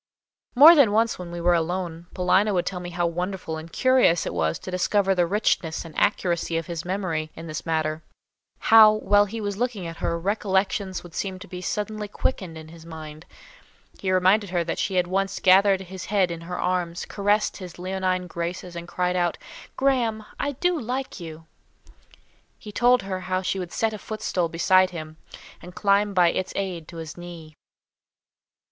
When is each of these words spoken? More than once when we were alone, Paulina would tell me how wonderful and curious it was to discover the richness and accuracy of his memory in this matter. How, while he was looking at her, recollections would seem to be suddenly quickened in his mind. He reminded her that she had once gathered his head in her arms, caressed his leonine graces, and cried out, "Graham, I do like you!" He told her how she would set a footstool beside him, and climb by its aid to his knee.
More 0.55 0.73
than 0.73 0.91
once 0.93 1.19
when 1.19 1.29
we 1.29 1.39
were 1.39 1.53
alone, 1.53 2.07
Paulina 2.15 2.55
would 2.55 2.65
tell 2.65 2.79
me 2.79 2.89
how 2.89 3.05
wonderful 3.05 3.55
and 3.57 3.71
curious 3.71 4.25
it 4.25 4.33
was 4.33 4.57
to 4.57 4.71
discover 4.71 5.13
the 5.13 5.27
richness 5.27 5.85
and 5.85 5.93
accuracy 5.95 6.57
of 6.57 6.65
his 6.65 6.83
memory 6.83 7.29
in 7.35 7.45
this 7.45 7.67
matter. 7.67 8.01
How, 8.57 8.93
while 8.93 9.25
he 9.25 9.39
was 9.39 9.57
looking 9.57 9.85
at 9.85 9.97
her, 9.97 10.17
recollections 10.19 11.03
would 11.03 11.13
seem 11.13 11.37
to 11.37 11.47
be 11.47 11.61
suddenly 11.61 12.07
quickened 12.07 12.57
in 12.57 12.69
his 12.69 12.83
mind. 12.83 13.27
He 13.99 14.11
reminded 14.11 14.49
her 14.49 14.63
that 14.63 14.79
she 14.79 14.95
had 14.95 15.05
once 15.05 15.39
gathered 15.39 15.81
his 15.81 16.05
head 16.05 16.31
in 16.31 16.41
her 16.41 16.57
arms, 16.59 17.05
caressed 17.05 17.57
his 17.57 17.77
leonine 17.77 18.25
graces, 18.25 18.75
and 18.75 18.87
cried 18.87 19.15
out, 19.15 19.37
"Graham, 19.77 20.25
I 20.39 20.53
do 20.53 20.81
like 20.81 21.19
you!" 21.19 21.45
He 22.57 22.71
told 22.71 23.03
her 23.03 23.19
how 23.19 23.43
she 23.43 23.59
would 23.59 23.71
set 23.71 23.93
a 23.93 23.99
footstool 23.99 24.49
beside 24.49 24.89
him, 24.89 25.17
and 25.61 25.75
climb 25.75 26.15
by 26.15 26.29
its 26.29 26.53
aid 26.55 26.87
to 26.87 26.97
his 26.97 27.17
knee. 27.17 27.53